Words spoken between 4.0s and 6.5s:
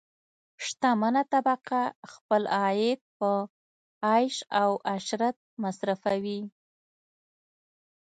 عیش او عشرت مصرفوي.